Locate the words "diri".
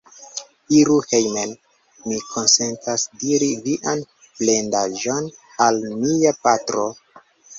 3.25-3.51